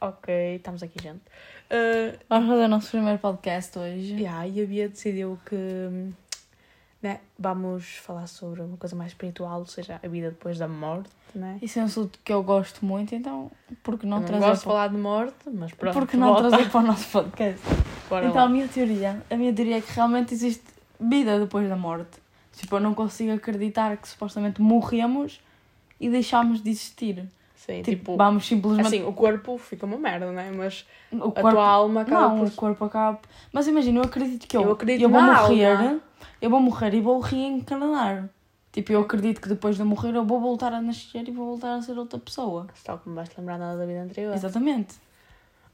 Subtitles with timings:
[0.00, 1.20] Ok, estamos aqui, gente.
[1.70, 4.14] Uh, Vamos fazer o nosso primeiro podcast hoje.
[4.14, 6.12] yeah, e a Bia decidiu que
[7.02, 11.10] né, vamos falar sobre uma coisa mais espiritual, ou seja, a vida depois da morte,
[11.34, 11.58] né?
[11.60, 13.50] Isso é um assunto que eu gosto muito, então
[13.82, 14.72] por que não não trazer gosto de para...
[14.72, 15.94] falar de morte, mas pronto.
[15.94, 16.48] por que não volta.
[16.48, 17.62] trazer para o nosso podcast?
[18.08, 18.50] Bora então a lá.
[18.50, 20.64] minha teoria, a minha teoria é que realmente existe
[21.00, 22.20] vida depois da morte.
[22.52, 25.40] Tipo, eu não consigo acreditar que supostamente morremos
[26.00, 27.28] e deixámos de existir.
[27.58, 30.50] Sim, Tipo, tipo, vamos simplesmente assim, o corpo fica uma merda, né?
[30.54, 32.46] Mas o a tua alma acaba não, por...
[32.46, 33.20] o corpo acaba.
[33.52, 36.00] Mas imagina, eu acredito que eu, Eu acredito eu vou morrer, alma.
[36.40, 38.30] eu vou morrer e vou reencarnar.
[38.70, 41.46] Tipo, eu acredito que depois de eu morrer eu vou voltar a nascer e vou
[41.46, 42.68] voltar a ser outra pessoa.
[42.74, 44.34] Só que não vais te lembrar nada da vida anterior.
[44.34, 44.94] Exatamente.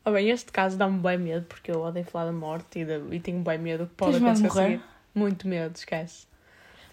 [0.06, 3.14] Ah, bem, este caso dá-me bem medo, porque eu odeio falar da morte e, de-
[3.14, 4.80] e tenho bem medo que pode Tens medo de acontecer morrer?
[5.14, 6.27] Muito medo, esquece.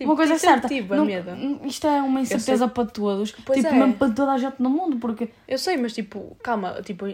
[0.02, 1.30] Tipo, Uma coisa é certa, Tive não- medo.
[1.66, 3.78] isto é uma incerteza para todos, Pois tipo, é.
[3.78, 7.06] mesmo para toda a gente no mundo, porque Eu sei, mas tipo, calma, tipo,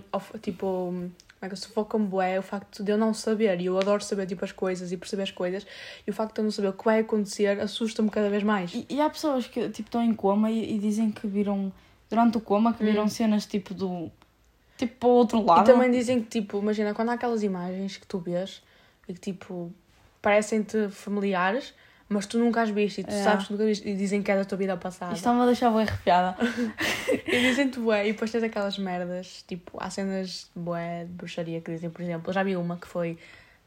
[0.42, 1.12] tipo, como
[1.42, 4.26] é que eu sufoco-me bué o facto de eu não saber, e eu adoro saber
[4.26, 5.68] tipo as coisas e perceber as coisas,
[6.08, 8.74] e o facto de eu não saber o que vai acontecer assusta-me cada vez mais.
[8.74, 11.72] E, e há pessoas que tipo, estão em coma e, e dizem que viram,
[12.10, 13.10] durante o coma, que viram Hum.
[13.10, 14.10] cenas tipo do.
[14.78, 15.66] tipo para o outro E lado.
[15.66, 18.62] também dizem que, tipo, imagina, quando há aquelas imagens que tu vês
[19.10, 19.74] e que, tipo,
[20.22, 21.74] parecem-te familiares,
[22.10, 23.24] mas tu nunca as viste e tu É.
[23.24, 25.12] sabes que nunca viste, e dizem que é da tua vida passada.
[25.14, 26.36] Isto está-me a deixar bem arrepiada.
[27.28, 31.72] E dizem-te bué, e depois tens aquelas merdas, tipo, há cenas bué de bruxaria que
[31.72, 33.18] dizem, por exemplo, eu já vi uma que foi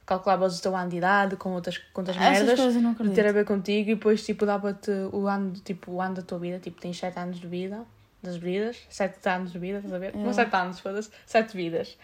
[0.07, 2.95] calculavas o teu ano de idade com outras, com outras Essas merdas, coisas não de
[2.97, 3.15] acredito.
[3.15, 6.39] ter a ver contigo, e depois, tipo, dava-te o ano, tipo, o ano da tua
[6.39, 7.83] vida, tipo, tens 7 anos de vida,
[8.23, 10.15] das vidas, 7 anos de vida, estás a ver?
[10.15, 10.19] É.
[10.19, 11.97] Não 7 anos, foda-se, 7 vidas.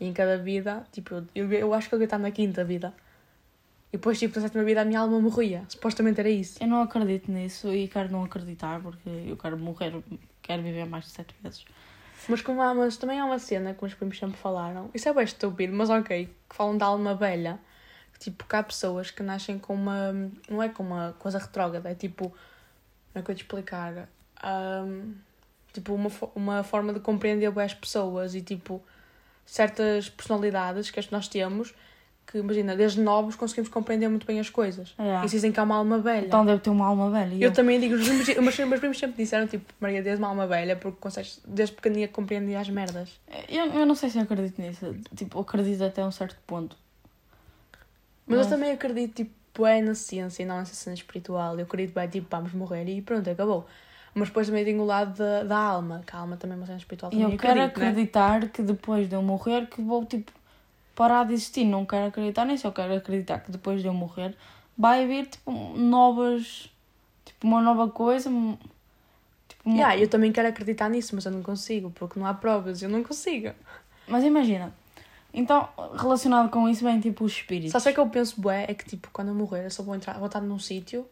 [0.00, 2.64] E em cada vida, tipo, eu, eu, eu acho que eu ia estar na quinta
[2.64, 2.94] vida.
[3.92, 5.64] E depois, tipo, na sétima vida a minha alma morria.
[5.68, 6.62] Supostamente era isso.
[6.62, 9.92] Eu não acredito nisso e quero não acreditar porque eu quero morrer,
[10.42, 11.64] quero viver mais de sete vezes.
[12.28, 15.12] Mas como há, mas também há uma cena que os primos sempre falaram, isso é
[15.12, 17.58] bem estúpido, mas ok, que falam da alma velha.
[18.18, 20.12] Tipo, que há pessoas que nascem com uma.
[20.48, 22.28] Não é com uma coisa retrógrada, é tipo.
[22.28, 22.36] Como
[23.14, 24.08] é que eu te explicar?
[24.42, 25.14] Ahm,
[25.72, 28.82] tipo, uma, uma forma de compreender bem as pessoas e, tipo,
[29.46, 31.74] certas personalidades que nós temos
[32.30, 34.94] que, imagina, desde novos conseguimos compreender muito bem as coisas.
[34.98, 35.24] É.
[35.24, 36.26] E dizem que há uma alma velha.
[36.26, 37.34] Então deve ter uma alma velha.
[37.34, 40.28] e Eu também digo, os meus, meus- meus primos sempre disseram, tipo, Maria, desde uma
[40.28, 43.18] alma velha, porque consegues, desde pequenina, compreender as merdas.
[43.48, 44.94] Eu, eu não sei se eu acredito nisso.
[45.16, 46.76] Tipo, eu acredito até um certo ponto.
[48.26, 51.58] Mas Mas- eu também acredito, tipo, é na ciência e não nessa cena espiritual.
[51.58, 53.66] Eu acredito, bem, tipo, vamos morrer e pronto, acabou.
[54.14, 56.66] Mas depois também tenho o lado da, da alma, que a alma também é uma
[56.66, 57.12] cena espiritual.
[57.12, 57.88] E eu quero acredito, né?
[57.88, 60.32] acreditar que depois de eu morrer que vou tipo
[61.00, 61.64] parar de existir.
[61.64, 64.36] Não quero acreditar nisso, eu quero acreditar que depois de eu morrer
[64.76, 66.68] vai vir tipo novas.
[67.24, 68.28] Tipo uma nova coisa.
[69.48, 72.34] Tipo, uma- Yeah, eu também quero acreditar nisso, mas eu não consigo, porque não há
[72.34, 73.50] provas, eu não consigo.
[74.06, 74.74] Mas imagina.
[75.32, 77.72] Então, relacionado com isso, vem tipo os espíritos.
[77.72, 79.94] Só sei que eu penso, bué, é que tipo, quando eu morrer, eu só vou
[79.94, 81.06] entrar, vou estar num sítio,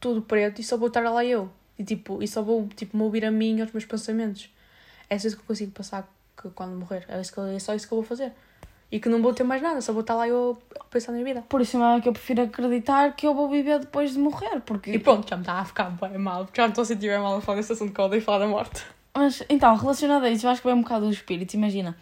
[0.00, 1.50] tudo preto, e só vou estar lá eu.
[1.78, 4.48] E tipo, e só vou, tipo, me ouvir a mim e aos meus pensamentos.
[5.10, 6.08] É só isso que eu consigo passar
[6.40, 7.04] que, quando morrer.
[7.08, 8.32] É, isso que, é só isso que eu vou fazer.
[8.90, 11.18] E que não vou ter mais nada, só vou estar lá eu a pensar na
[11.18, 11.44] minha vida.
[11.46, 14.60] Por isso é que eu prefiro acreditar que eu vou viver depois de morrer.
[14.60, 14.92] Porque...
[14.92, 17.08] E pronto, já me está a ficar bem mal, porque já me estou a sentir
[17.08, 18.82] bem mal a falar desse assunto que eu odeio falar da morte.
[19.14, 21.54] Mas então, relacionado a isso, eu acho que vem um bocado dos espíritos.
[21.54, 21.96] Imagina.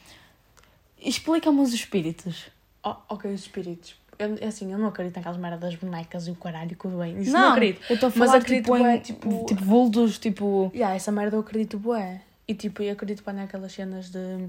[1.01, 2.47] Explica-me os espíritos.
[2.85, 3.97] Oh, ok, os espíritos.
[4.19, 6.91] Eu, é assim, eu não acredito naquelas merdas das bonecas e o caralho que o
[6.91, 7.21] bem.
[7.21, 7.83] Isso não, acredito.
[7.89, 10.71] Eu estou a Mas falar acredito tipo, bué, em tipo- tipo vultos, tipo.
[10.75, 12.23] Yeah, essa merda eu acredito bué.
[12.49, 14.49] E tipo, eu acredito bué naquelas cenas de,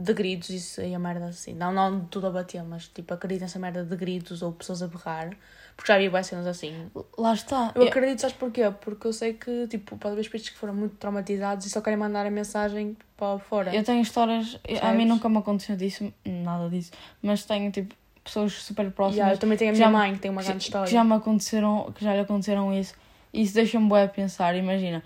[0.00, 1.52] de gritos isso, e a merda assim.
[1.54, 4.80] Não, não de tudo a bater, mas tipo, acredito nessa merda de gritos ou pessoas
[4.82, 5.30] a berrar.
[5.76, 6.90] Porque já vi bué cenas assim.
[7.16, 7.72] Lá está.
[7.74, 8.62] Eu Eu- acredito, sabes porquê?
[8.80, 11.96] Porque eu sei que, tipo, pode haver espíritos que foram muito traumatizados e só querem
[11.98, 13.74] mandar a mensagem para fora.
[13.74, 14.58] Eu tenho histórias.
[14.82, 16.90] A mim nunca me aconteceu disso, nada disso.
[17.22, 17.94] Mas tenho tipo
[18.24, 20.48] pessoas super próximas Yeah, eu também tenho a minha já- mãe que tem uma que,
[20.48, 20.86] grande história.
[20.86, 22.94] que já me aconteceram, que já lhe aconteceram isso.
[23.32, 25.02] E isso deixa-me bué a pensar, imagina.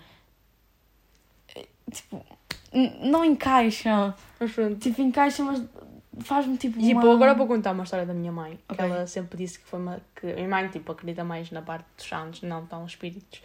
[1.91, 2.25] Tipo,
[3.01, 4.13] não encaixa.
[4.43, 4.75] Mas pronto.
[4.75, 5.63] Tipo, encaixa, mas
[6.19, 6.77] faz-me tipo.
[6.79, 8.59] E, tipo, uma- agora vou contar uma história da minha mãe.
[8.67, 8.85] Que Ok.
[8.85, 10.01] ela sempre disse que foi uma.
[10.15, 13.41] que a minha mãe, tipo, acredita mais na parte dos santos, não tão espíritos.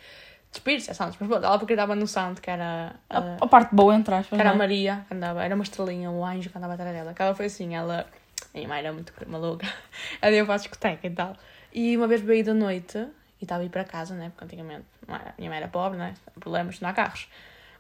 [0.51, 2.97] De espíritos, é santos, mas pronto, ela acreditava no santo, que era.
[3.09, 4.37] A, ah, a parte boa, entre aspas.
[4.37, 4.57] que era a é?
[4.57, 7.15] Maria, que andava, era uma estrelinha, um anjo que andava atrás dela.
[7.15, 8.07] Que ela foi assim, ela.
[8.55, 9.67] A minha mãe era muito maluca.
[10.23, 11.37] Ela ia para a discoteca e tal.
[11.73, 12.97] E uma vez veio da noite
[13.41, 14.31] e estava a ir para casa, né?
[14.31, 16.15] Porque antigamente não era, a minha mãe era pobre, né?
[16.41, 17.29] Problemas, não há carros.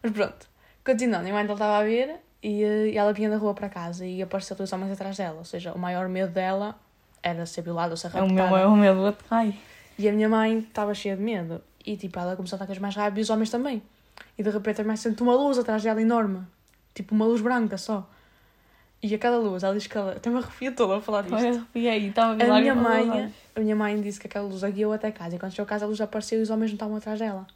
[0.02, 0.46] Mas pronto,
[0.84, 3.54] continuando, a minha mãe dela estava a vir e, eh, e ela vinha da rua
[3.54, 5.38] para casa e apareceu dois homens atrás dela.
[5.38, 6.76] Ou seja, o maior medo dela
[7.22, 8.32] era ser violada ou ser É o raptada.
[8.32, 9.16] meu, é o meu.
[9.30, 9.54] Ai.
[9.98, 11.60] E a minha mãe estava cheia de medo.
[11.84, 13.82] E tipo, ela começou a aqueles mais rápidos e os homens também.
[14.36, 16.46] E de repente a mãe sente uma luz atrás dela enorme.
[16.94, 18.08] tipo uma luz branca só.
[19.00, 20.12] E aquela luz, ela diz que ela.
[20.12, 21.38] Até me arrepio toda a falar disto.
[21.38, 24.70] Foi, arrepiei, estava a A minha, mãe, a minha mãe disse que aquela luz a
[24.70, 25.36] guiou até casa.
[25.36, 27.46] E quando chegou a casa, a luz apareceu e os homens não estavam atrás dela.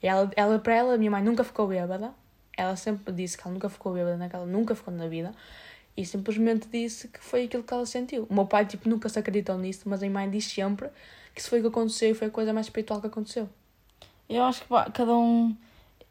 [0.00, 2.12] E ela, ela, para ela, a minha mãe nunca ficou bêbada.
[2.60, 5.32] Ela sempre disse que ela nunca ficou bêbada naquela, nunca ficou na vida.
[5.96, 8.26] E simplesmente disse que foi aquilo que ela sentiu.
[8.30, 10.88] O meu pai, tipo, nunca se acreditou nisso, mas a minha mãe diz sempre
[11.34, 13.48] que isso foi o que aconteceu e foi a coisa mais espiritual que aconteceu.
[14.28, 15.54] Eu acho que pá, cada um.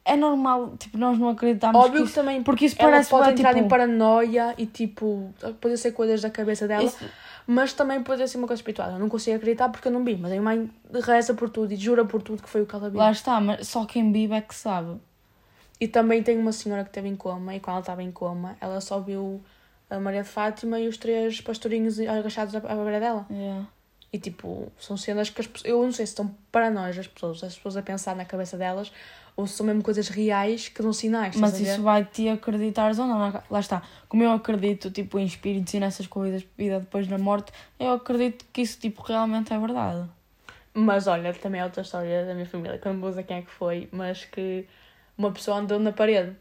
[0.04, 3.10] É normal, tipo, nós não acreditamos Óbvio que que isso, também porque isso ela parece
[3.12, 5.32] pode bué, entrar tipo, em paranoia e, tipo,
[5.62, 6.84] pode ser coisas da cabeça dela.
[6.84, 7.06] isso-
[7.46, 8.92] Mas também pode ser uma coisa espiritual.
[8.92, 10.16] Eu não consigo acreditar porque eu não vi.
[10.16, 10.70] Mas a minha mãe
[11.04, 13.00] reza por tudo e jura por tudo que foi o que ela viu.
[13.00, 15.00] lá está, mas só quem vive é que sabe.
[15.80, 17.56] E também tem uma senhora que esteve em coma.
[17.56, 19.42] E quando ela estava em coma, ela só viu
[19.90, 23.26] a Maria de Fátima e os três pastorinhos agachados à à beira dela.
[23.30, 23.66] Yeah.
[24.12, 25.70] E tipo, são cenas que as pessoas.
[25.70, 28.92] Eu não sei se estão paranoias as pessoas, as pessoas a pensar na cabeça delas
[29.40, 31.36] ou se são mesmo coisas reais que dão sinais.
[31.38, 33.42] Mas isso vai-te acreditar ou não.
[33.50, 33.82] Lá está.
[34.10, 38.46] Como eu acredito tipo, em espíritos e nessas coisas, vida depois da morte, eu acredito
[38.52, 40.10] que isso tipo, realmente é verdade.
[40.74, 43.38] Mas olha, também é outra história da minha família, que eu não vou dizer quem
[43.38, 44.68] é que foi, mas que
[45.20, 46.36] uma pessoa andou na parede.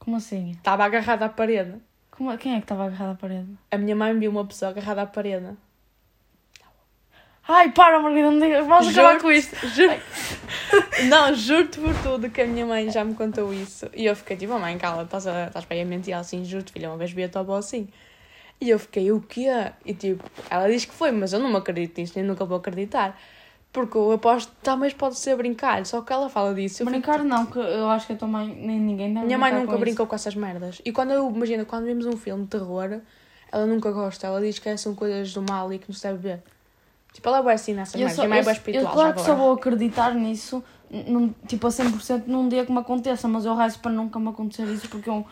[0.00, 0.50] Como assim?
[0.50, 1.76] Estava agarrada à parede.
[2.10, 3.48] Como, quem é que estava agarrado à parede?
[3.70, 5.56] A minha mãe viu uma pessoa agarrada à parede.
[7.46, 8.66] Ai, para, Margarida, não digas.
[8.66, 9.54] Vamos acabar com isto.
[9.68, 9.94] Juro...
[11.08, 13.88] Não, juro-te por tudo que a minha mãe já me contou isso.
[13.94, 16.72] E eu fiquei tipo, oh, mãe, cala, estás, a, estás aí a mentir assim, juro-te,
[16.72, 17.88] filha, uma vez vi a tua avó assim.
[18.60, 19.48] E eu fiquei, o quê?
[19.84, 22.56] E tipo, ela diz que foi, mas eu não me acredito nisto, nem nunca vou
[22.56, 23.20] acreditar.
[23.74, 26.82] Porque eu aposto, talvez pode ser brincar, só que ela fala disso.
[26.82, 29.36] Eu fico, Brincar não, que eu acho que a tua mãe, nem ninguém deve minha
[29.36, 30.80] mãe brincar nunca com brincou com essas merdas.
[30.84, 33.00] E quando eu, imagina, quando vemos um filme de terror,
[33.50, 34.28] ela nunca gosta.
[34.28, 36.42] Ela diz que são coisas do mal e que não se deve ver.
[37.12, 37.84] Tipo, ela vai assim merdas.
[37.84, 41.34] só- Minha mãe é eu- bem eu espiritual, claro que só vou acreditar nisso, num,
[41.48, 44.64] tipo a 100% num dia que me aconteça, mas eu rezo para nunca me acontecer
[44.68, 45.26] isso porque eu.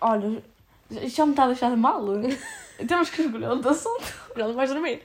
[0.00, 0.42] Olha,
[0.90, 2.02] isto já me está a deixar de mal.
[2.88, 4.02] Temos que escolher outro assunto.
[4.34, 5.02] Já não vais dormir.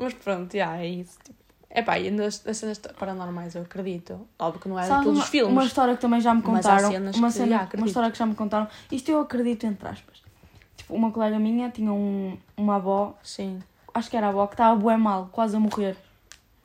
[0.00, 1.18] Mas pronto, já, é isso.
[1.22, 1.38] Tipo.
[1.72, 4.26] Epá, e nas, nas cenas paranormais eu acredito.
[4.38, 5.52] Óbvio que não é todos uma, filmes.
[5.52, 6.88] uma história que também já me contaram.
[7.16, 8.66] uma, cena- já, uma história que já me contaram.
[8.90, 10.20] Isto eu acredito, entre aspas.
[10.76, 13.60] Tipo, uma colega minha tinha um, uma avó, Sim,
[13.94, 15.96] acho que era a avó, que estava bué mal, quase a morrer.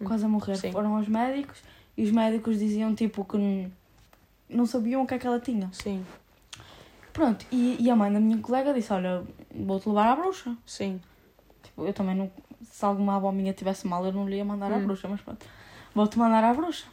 [0.04, 0.54] Quase a morrer.
[0.54, 0.56] Hum.
[0.56, 0.72] Sim.
[0.72, 1.60] Foram aos médicos
[1.96, 3.72] e os médicos diziam tipo que n-
[4.50, 5.70] não sabiam o que é que ela tinha.
[5.72, 6.04] sim,
[7.14, 9.24] Pronto, e, e a mãe da minha colega disse: Olha,
[9.54, 10.56] vou-te levar à bruxa.
[10.66, 11.00] sim.
[11.64, 12.30] Tipo, eu também não.
[12.64, 14.86] Se alguma avó minha tivesse mal, eu não lhe ia mandar à Hum.
[14.86, 15.46] bruxa, mas pronto.
[15.94, 16.86] Vou-te mandar à bruxa.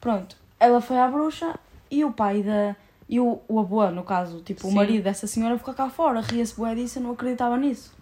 [0.00, 1.58] Pronto, ela foi à bruxa
[1.90, 2.76] e o pai da.
[3.08, 4.76] E o, o avô, no caso, tipo, o Sim.
[4.76, 7.94] marido dessa senhora ficou cá fora, ria-se bué disso, eu não acreditava nisso.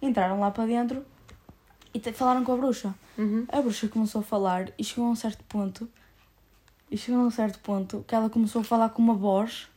[0.00, 1.04] Entraram lá para dentro
[1.92, 2.94] e falaram com a bruxa.
[3.18, 3.44] Uhum.
[3.48, 5.88] A bruxa começou a falar e chegou a um certo ponto.
[6.90, 9.68] E chegou a um certo ponto que ela começou a falar com uma voz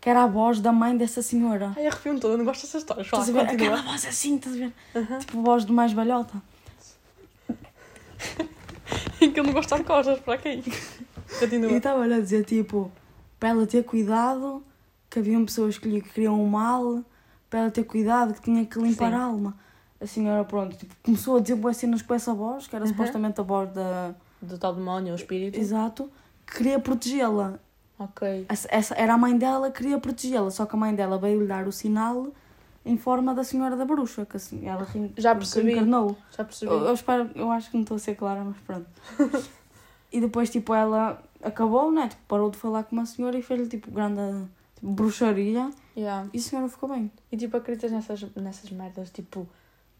[0.00, 1.72] que era a voz da mãe dessa senhora.
[1.76, 3.06] Ai, arrepio-me toda, não gosto dessas histórias.
[3.06, 3.46] Estás a ver?
[3.46, 3.74] continua.
[3.76, 4.72] Aquela voz assim, estás a ver?
[4.94, 5.18] Uhum.
[5.18, 6.34] Tipo, voz de mais velhota.
[9.18, 10.60] que eu não gosto de costas, para quem?
[10.60, 11.72] E Continua.
[11.72, 12.90] estava-lhe a dizer, tipo,
[13.38, 14.62] para ela ter cuidado,
[15.10, 17.02] que haviam pessoas que lhe queriam o mal,
[17.50, 19.16] para ela ter cuidado, que tinha que limpar Sim.
[19.16, 19.56] a alma.
[20.00, 22.90] A senhora, pronto, tipo, começou a dizer boas cenas com essa voz, que era Uhum.
[22.90, 24.14] supostamente a voz da...
[24.40, 25.58] Do tal demónio, o espírito.
[25.58, 26.08] Exato.
[26.46, 27.58] que Queria protegê-la.
[27.98, 28.46] Ok.
[28.48, 31.66] Essa, essa era a mãe dela, queria protegê-la, só que a mãe dela veio-lhe dar
[31.66, 32.28] o sinal
[32.84, 34.86] em forma da senhora da bruxa, que assim, ela
[35.16, 35.66] Já percebi.
[35.72, 36.16] reencarnou.
[36.36, 36.72] Já percebi.
[36.72, 38.86] Eu, eu espero, eu acho que não estou a ser clara, mas pronto.
[40.12, 42.08] e depois, tipo, ela acabou, né?
[42.08, 46.28] Tipo, parou de falar com uma senhora e fez-lhe, tipo, grande tipo, bruxaria Yeah.
[46.32, 47.10] e a senhora ficou bem.
[47.32, 49.48] E tipo, acreditas nessas, nessas merdas, tipo,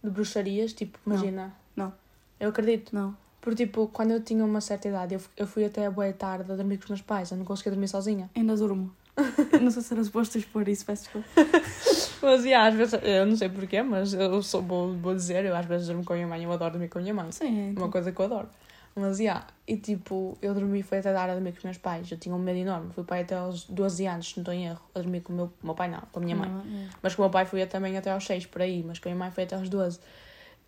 [0.02, 0.72] de bruxarias?
[0.72, 1.52] Tipo, imagina.
[1.74, 1.92] Não.
[2.38, 2.94] Eu acredito.
[2.94, 3.16] Não.
[3.40, 6.50] Porque, tipo, quando eu tinha uma certa idade, eu, eu fui até a boa tarde
[6.50, 7.30] a dormir com os meus pais.
[7.30, 8.28] Eu não conseguia dormir sozinha.
[8.34, 8.92] Ainda durmo.
[9.60, 11.28] não sei se era suposto expor isso, peço desculpa.
[12.22, 15.54] Mas, yeah, às vezes, eu não sei porquê, mas eu sou, vou, vou dizer, eu
[15.54, 17.30] às vezes durmo com a minha mãe, eu adoro dormir com a minha mãe.
[17.30, 18.48] Sim, é, Uma coisa que eu adoro.
[18.96, 22.10] Mas, yeah, e tipo, eu dormi, foi até dar a dormir com os meus pais.
[22.10, 22.92] Eu tinha um medo enorme.
[22.92, 25.36] Fui pai até aos 12 anos, se não estou em erro, a dormir com o
[25.36, 26.48] meu, meu pai, não, com a minha mãe.
[26.48, 26.88] é.
[27.00, 29.12] Mas com o meu pai fui também até aos 6 por aí, mas com a
[29.12, 30.00] minha mãe foi até aos 12.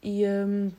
[0.03, 0.71] E, hum,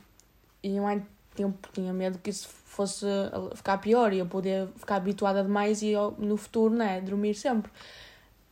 [0.63, 1.05] e a minha mãe
[1.41, 5.81] tinha, tinha medo que isso fosse a- ficar pior e eu poder ficar habituada demais
[5.81, 7.71] e eu, no futuro, né, dormir sempre.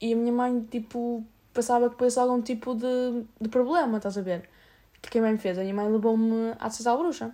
[0.02, 4.22] E a minha mãe, tipo, pensava que fosse algum tipo de, de problema, estás a
[4.22, 4.50] ver?
[4.98, 5.58] O que a minha mãe fez?
[5.58, 7.32] A minha mãe levou-me à César Bruxa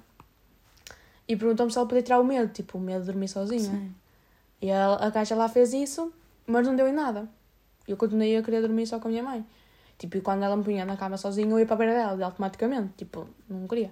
[1.28, 3.72] e perguntou-me se ela podia tirar o medo, tipo, o medo de dormir sozinha.
[3.72, 3.96] Sim.
[4.62, 6.14] E ela, a gaja lá fez isso,
[6.46, 7.28] mas não deu em nada.
[7.88, 9.46] Eu continuei a querer dormir só com a minha mãe.
[9.98, 12.26] Tipo, e quando ela me punha na cama sozinha, eu ia para a beira dela,
[12.26, 12.94] automaticamente.
[12.98, 13.92] Tipo, não queria.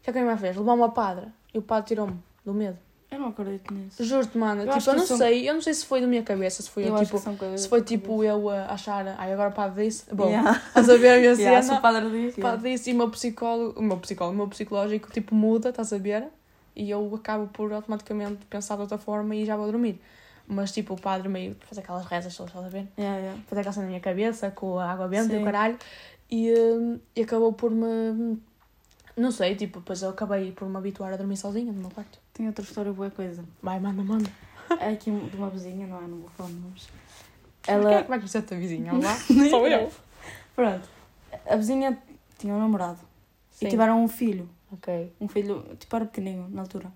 [0.00, 0.56] O que é que a minha mãe fez?
[0.56, 1.26] Levou-me ao padre.
[1.52, 2.78] E o padre tirou-me do medo.
[3.10, 4.04] Eu não acredito nisso.
[4.04, 4.62] Juro-te, mano.
[4.62, 6.70] Eu tipo, eu não são- sei, eu não sei se foi da minha cabeça, se
[6.70, 7.18] foi Eu eu, tipo.
[7.58, 10.14] Se foi tipo eu a achar, ai agora o padre disse.
[10.14, 10.62] Bom, Yeah.
[10.74, 11.80] a ver a minha Yeah, se o cena?
[11.80, 12.38] padre diz.
[12.38, 15.70] O padre disse e o meu psicólogo, o meu psicólogo, o meu psicológico tipo muda,
[15.70, 16.28] estás a ver?
[16.76, 20.00] E eu acabo por automaticamente pensar de outra forma e já vou dormir.
[20.46, 22.86] Mas tipo, o padre meio faz aquelas rezas, estás a ver?
[22.96, 23.40] Yeah, yeah.
[23.48, 25.76] Faz aquela cena na minha cabeça com a água benta e o caralho.
[26.30, 28.38] E, hum, e acabou por me.
[29.20, 32.18] Não sei, tipo, depois eu acabei por me habituar a dormir sozinha no meu quarto.
[32.32, 33.44] Tenho outra história boa coisa.
[33.62, 34.30] Vai, manda, manda.
[34.80, 36.06] É aqui de uma vizinha, não é?
[36.06, 36.88] Não vou falar nomes.
[37.66, 38.02] Ela...
[38.02, 38.92] Como é que você é a tua vizinha?
[38.94, 39.18] Lá?
[39.28, 39.92] Nem Sou eu.
[40.56, 40.88] Pronto.
[41.46, 42.02] A vizinha
[42.38, 43.00] tinha um namorado.
[43.50, 43.66] Sim.
[43.66, 44.48] E tiveram um filho.
[44.72, 45.12] Ok.
[45.20, 46.90] Um filho, tipo, era pequenino na altura.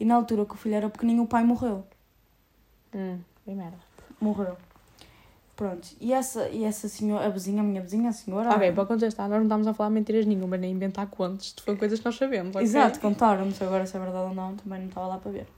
[0.00, 1.84] E na altura que o filho era pequenino, o pai morreu.
[2.94, 3.76] Hum, bem merda.
[4.18, 4.56] Morreu.
[5.58, 5.88] Pronto.
[6.00, 8.54] E essa, e essa senhora, a vizinha, a minha vizinha, a senhora.
[8.54, 11.52] Ok, para contestar, nós não estamos a falar mentiras nenhuma, nem inventar contos.
[11.64, 12.62] Foi coisas que nós sabemos, ok?
[12.62, 15.32] Exato, contaram, não sei agora se é verdade ou não, também não estava lá para
[15.32, 15.48] ver.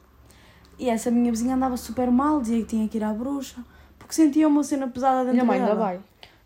[0.78, 3.62] E essa minha vizinha andava super mal, dizia que tinha que ir à bruxa,
[3.98, 5.72] porque sentia uma cena pesada dentro Minha mãe dela.
[5.72, 6.00] ainda vai.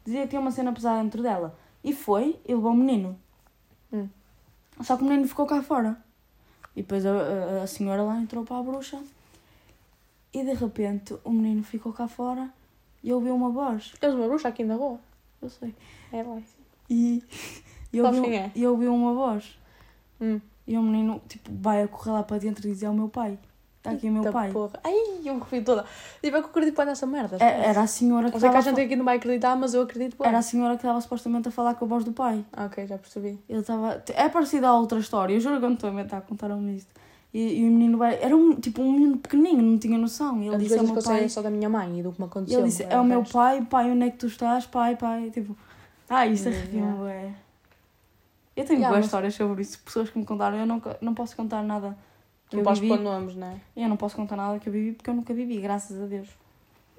[0.05, 1.57] Dizia que tinha uma cena pesada dentro dela.
[1.85, 3.17] E foi, e levou o menino.
[3.93, 4.09] Hum.
[4.81, 5.97] Só que o menino ficou cá fora.
[6.75, 8.99] E depois a, a, a senhora lá entrou para a bruxa.
[10.33, 12.51] E de repente o menino ficou cá fora
[13.05, 13.93] e ouviu uma voz.
[14.01, 14.99] Tens uma bruxa aqui na rua.
[15.41, 15.73] Eu sei.
[16.13, 16.39] É lá.
[16.91, 17.23] E,
[17.93, 18.51] e, ouviu, quem é?
[18.55, 19.57] e ouviu uma voz.
[20.21, 20.41] Hum.
[20.67, 23.39] E o menino, tipo, vai a correr lá para dentro e dizer ao meu pai.
[23.79, 24.51] Está aqui o meu pai.
[24.51, 24.81] Porra.
[24.83, 24.95] Ai,
[25.27, 25.85] eu corri toda.
[26.23, 27.37] Tipo, eu que acredito para nessa merda.
[27.39, 29.75] É- Era a senhora que Eu sei que a gente aqui não vai acreditar, mas
[29.75, 30.17] eu acredito.
[30.17, 32.43] fa- Era a senhora que estava supostamente a falar com a voz do pai.
[32.51, 33.39] Ah, Ok, já percebi.
[33.47, 34.03] Ele estava.
[34.15, 35.35] É parecido a outra história.
[35.35, 36.91] Eu juro que eu não estou a inventar, contaram-me isto.
[37.35, 38.15] E, e o menino vai.
[38.23, 40.41] Era um, tipo um menino pequenino, não tinha noção.
[40.41, 41.25] E ele As disse ao coisas que meu eu sei pai.
[41.25, 42.61] é só da minha mãe e do que me aconteceu.
[42.61, 43.33] ele disse: É o meu resto.
[43.33, 44.67] pai, pai, onde é que tu estás?
[44.67, 45.31] Pai, pai.
[45.31, 45.57] Tipo.
[46.09, 47.35] Ah, isto Hum, arrepia-me, bué.
[48.57, 49.81] Eu tenho Yeah, boas mas- histórias sobre isso.
[49.81, 50.57] Pessoas que me contaram.
[50.59, 51.99] Eu não, não posso contar nada
[52.49, 52.95] que Não eu posso vivi.
[52.95, 53.57] pôr nomes, não é?
[53.77, 56.29] Eu não posso contar nada que eu vivi porque eu nunca vivi, graças a Deus.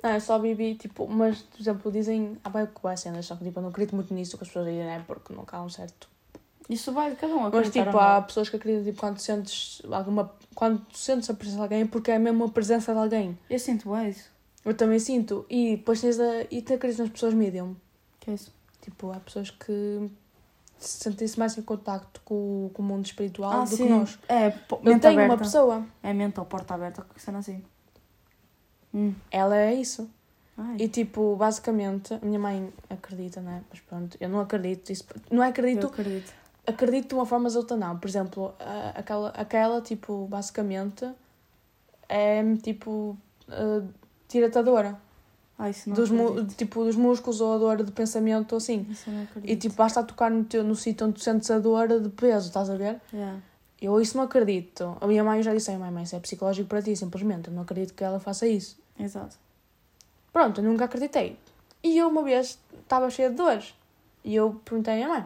[0.04, 3.36] Não, eu só vivi, tipo, mas, por exemplo, dizem, ah, vai que vai cenas, só
[3.38, 5.02] que, tipo, eu não acredito muito nisso que as pessoas dizem, né?
[5.08, 6.08] Porque não há um certo.
[6.70, 7.50] Isso vai de cada um.
[7.52, 10.32] Mas, tipo, há pessoas que acreditam, tipo, quando sentes alguma.
[10.56, 13.38] Quando sentes a presença de alguém, porque é mesmo a presença de alguém.
[13.50, 14.30] Eu sinto bem isso.
[14.64, 15.46] Eu também sinto.
[15.50, 16.42] E depois tens a.
[16.50, 17.76] E te acreditas nas pessoas medium.
[18.20, 18.52] Que é isso?
[18.82, 20.10] Tipo, há pessoas que
[20.78, 23.78] se sentem-se mais em contacto com, com o mundo espiritual Ah, do sim.
[23.86, 24.20] que nós.
[24.28, 24.54] É, Eu
[25.00, 25.24] tenho aberta.
[25.26, 27.64] uma pessoa, É mente ou porta aberta, que cena assim.
[28.94, 29.14] Hum.
[29.32, 30.10] ela é isso.
[30.58, 33.62] Ai, E tipo, basicamente, a minha mãe acredita, né?
[33.70, 34.90] Mas pronto, eu não acredito.
[34.92, 35.92] Isso, não é eu acredito,
[36.68, 37.10] acredito.
[37.10, 37.98] de uma forma, outra não.
[37.98, 41.08] Por exemplo, a- aquela, aquela tipo, basicamente,
[42.10, 43.18] é tipo,
[43.50, 43.88] uh,
[44.30, 44.98] diretadora.
[45.58, 48.86] Ai, isso não Dos, tipo, dos músculos ou a dor de pensamento, ou assim.
[49.44, 52.48] E tipo, basta tocar no, teu, no sítio onde tu sentes a dor de peso,
[52.48, 53.00] estás a ver?
[53.14, 53.40] Yeah.
[53.82, 54.98] Eu isso não acredito.
[55.00, 57.48] A minha mãe já disse, "Ai, mãe, mãe, isso é psicológico para ti, simplesmente.
[57.50, 58.78] Eu não acredito que ela faça isso.
[59.00, 59.38] Exato.
[60.34, 61.38] Pronto, eu nunca acreditei.
[61.84, 63.74] E eu uma vez estava cheia de dores.
[64.24, 65.26] E eu perguntei à minha mãe.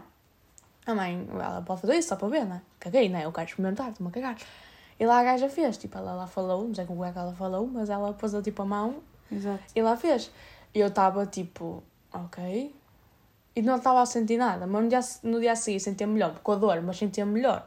[0.89, 2.61] A mãe, ela pode fazer isso só para ver, né?
[2.79, 3.25] Caguei, né?
[3.25, 4.37] Eu quero experimentar, estou-me a cagar.
[4.99, 7.11] E lá a gaja fez, tipo, ela lá falou, não sei com o que é
[7.11, 8.97] que ela falou, mas ela pôs tipo a mão
[9.31, 9.63] Exato.
[9.75, 10.31] e lá fez.
[10.73, 12.75] E eu estava tipo, ok.
[13.55, 16.39] E não estava a sentir nada, mas no dia, no dia a seguir sentia melhor,
[16.39, 17.65] com a dor, mas sentia melhor.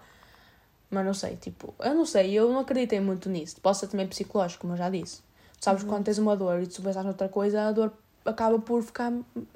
[0.90, 3.58] Mas não sei, tipo, eu não sei, eu não acreditei muito nisso.
[3.60, 5.22] Pode ser também psicológico, como eu já disse.
[5.58, 5.88] Tu sabes, Uhum.
[5.88, 7.92] quando tens uma dor e tu pensas noutra coisa, a dor
[8.26, 9.10] acaba por ficar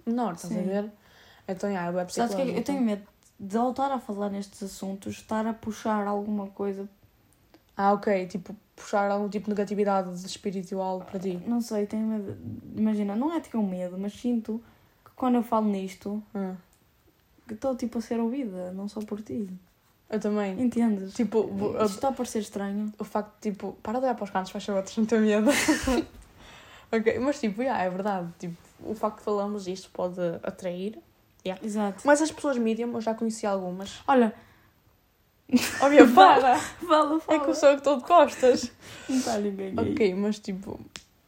[0.06, 0.64] menor, estás a Sim.
[0.64, 0.90] ver?
[1.46, 2.58] Então, é Sabes que psicológico.
[2.58, 3.06] eu tenho medo
[3.38, 6.88] de voltar a falar nestes assuntos, estar a puxar alguma coisa.
[7.76, 11.38] Ah, ok, tipo, puxar algum tipo de negatividade espiritual para ti.
[11.46, 12.36] Não sei, tenho medo.
[12.76, 14.62] Imagina, não é ter um medo, mas sinto
[15.04, 16.54] que quando eu falo nisto, Hum,
[17.46, 19.48] que estou tipo a ser ouvida, não só por ti.
[20.08, 20.58] eu também.
[20.60, 21.12] Entendes?
[21.12, 21.50] Tipo,
[21.82, 22.90] Isto está a parecer estranho.
[22.98, 25.50] o facto de, tipo, para de olhar para os cantos, faz favor, tens muito medo.
[26.90, 28.28] ok, mas tipo, yeah, é verdade.
[28.38, 30.98] Tipo, o facto de falarmos isto pode atrair.
[31.62, 32.02] Exato.
[32.04, 34.00] Mas as pessoas medium, eu já conheci algumas.
[34.06, 34.34] Olha,
[35.80, 36.58] Óbvio, para!
[36.58, 37.38] fala, fala.
[37.38, 38.72] É que eu sou que estou de costas.
[39.08, 39.92] Não está ninguém aí.
[39.92, 40.80] ok, mas tipo,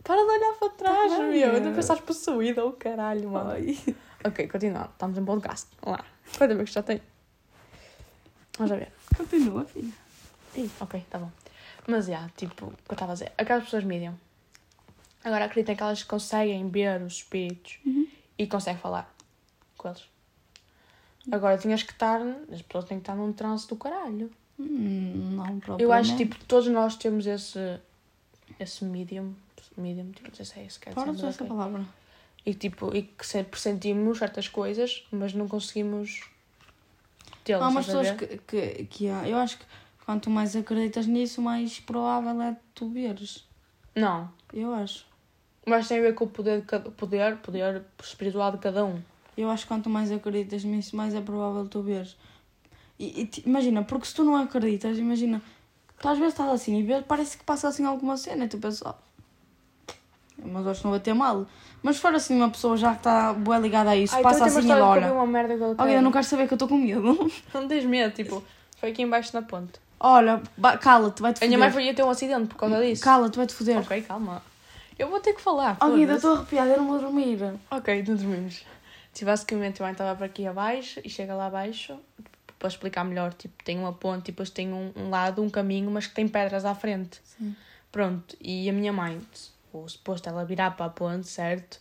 [0.03, 1.55] para de olhar para trás, Tá bem, meu.
[1.55, 3.51] Ainda pensaste possuída, o caralho, mano.
[3.51, 3.79] Ai.
[4.25, 4.89] Ok, continuando.
[4.91, 5.69] Estamos em podcast.
[5.81, 6.05] Vamos lá.
[6.37, 7.01] Quanto tempo que já tem?
[8.59, 8.93] Vamos a ver.
[9.17, 9.93] Continua, filha.
[10.57, 11.31] Ih, ok, tá bom.
[11.87, 13.33] Mas, já, tipo, o que eu estava a dizer.
[13.39, 14.15] Aquelas pessoas medium.
[15.23, 18.09] Agora acreditem que elas conseguem ver os espíritos Uhum.
[18.37, 19.15] e conseguem falar
[19.79, 20.05] com eles.
[21.31, 22.21] Agora tinhas que estar.
[22.53, 24.31] As pessoas têm que estar num trance do caralho.
[24.59, 27.79] Hum, não, Eu acho tipo, todos nós temos esse.
[28.59, 29.35] esse medium.
[29.77, 31.85] Medium, tipo, não sei se é isso que de mas essa palavra.
[32.45, 36.29] E tipo, e que sempre sentimos certas coisas, mas não conseguimos
[37.45, 37.63] tê-las.
[37.63, 39.29] Há umas pessoas que, que, que há.
[39.29, 39.65] Eu acho que
[40.05, 43.47] quanto mais acreditas nisso, mais provável é tu veres.
[43.95, 44.33] Não.
[44.53, 45.07] Eu acho.
[45.67, 46.65] Mas tem a ver com o poder,
[46.97, 49.03] poder, poder espiritual de cada um.
[49.39, 52.17] Eu acho que quanto mais acreditas nisso, mais é provável tu veres.
[52.99, 55.41] E, e imagina, porque se tu não acreditas, imagina,
[56.01, 58.59] tu às vezes estás assim e vês, parece que passa assim alguma cena e tu
[58.59, 58.95] pensas, oh,
[60.45, 61.47] mas hoje não vai ter mal.
[61.85, 64.41] Mas se for assim uma pessoa já que está boa ligada a isso, Ai, passa
[64.41, 65.13] tem assim e vi olha.
[65.13, 67.31] uma merda que Olha, eu não quero saber que eu estou com medo.
[67.55, 68.43] Não tens medo, tipo,
[68.79, 69.75] foi aqui embaixo na ponte.
[70.01, 70.43] Olha,
[70.81, 71.87] cala-te, vai-te A minha mãe foder.
[71.87, 73.05] foi ter um acidente por causa disso.
[73.05, 73.79] Cala-te, vai-te foder.
[73.79, 74.43] Ok, calma.
[74.99, 75.77] Eu vou ter que falar.
[75.81, 77.39] Oh, Guida, estou arrepiada, eu não vou dormir.
[77.71, 78.65] Ok, não dormimos.
[79.19, 81.99] Tipo, basicamente, a mãe estava para aqui abaixo e chega lá abaixo,
[82.57, 85.91] para explicar melhor, tipo, tem uma ponte e depois tem um, um lado, um caminho,
[85.91, 87.21] mas que tem pedras à frente.
[87.25, 87.57] Sim.
[87.91, 89.21] Pronto, e a minha mãe,
[89.73, 91.81] o suposto ela virar para a ponte, certo?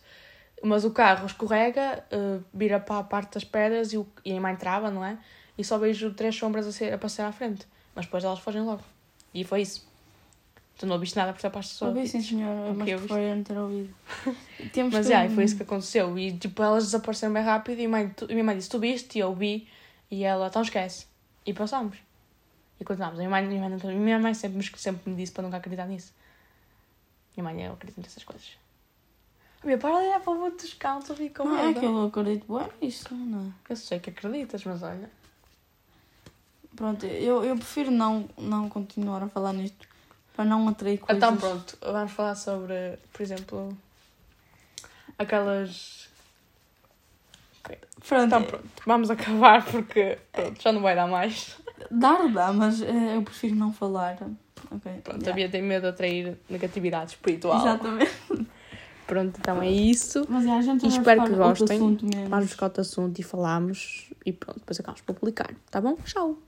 [0.64, 4.32] Mas o carro escorrega, eh, vira para a parte das pedras e, o, e a
[4.32, 5.16] minha mãe trava, não é?
[5.56, 7.68] E só vejo três sombras a, ser, a passar à frente.
[7.94, 8.82] Mas depois elas fogem logo.
[9.32, 9.88] E foi isso.
[10.78, 11.88] Tu não ouviste nada por essa parte só.
[11.88, 13.94] Ouvi, sim, senhor, Ok, mas preferia não ter ouvido.
[14.72, 15.12] Temos Mas que...
[15.12, 16.16] já, foi isso que aconteceu.
[16.16, 19.18] E tipo, elas desapareceram bem rápido e a mãe, tu, minha mãe disse: Tu viste?
[19.18, 19.68] E eu vi.
[20.08, 21.06] E ela, então esquece.
[21.44, 21.98] E passámos.
[22.80, 23.18] E continuámos.
[23.18, 25.86] A minha mãe, minha mãe, minha mãe sempre, me- sempre me disse para nunca acreditar
[25.86, 26.14] nisso.
[27.36, 28.56] Minha mãe, eu acredito nessas coisas.
[29.64, 31.84] Meu, para de olhar para o outro dos cantos, eu fico com Não é que
[31.84, 33.72] eu acredito bem nisso, não é?
[33.72, 35.10] Eu sei que acreditas, mas olha.
[36.76, 39.88] Pronto, eu, eu prefiro não, não continuar a falar nisto
[40.38, 41.16] para não atrair coisas.
[41.16, 43.76] Então pronto, vamos falar sobre, por exemplo,
[45.18, 46.08] aquelas.
[48.08, 51.56] Pronto, Então pronto, vamos acabar porque pronto, já não vai dar mais.
[51.90, 54.16] dar dá, mas eh, eu prefiro não falar.
[54.70, 54.92] Ok.
[55.02, 55.30] Pronto, yeah.
[55.30, 57.60] a Bia tem medo de atrair negatividade espiritual.
[57.60, 58.12] Exatamente.
[59.08, 60.24] Pronto, então é isso.
[60.28, 61.98] Mas yeah, a gente E espero que gostem.
[62.28, 64.08] Vamos buscar outro assunto e falamos.
[64.24, 65.52] E pronto, depois acabamos por publicar.
[65.68, 65.96] Tá bom?
[66.04, 66.38] Tchau.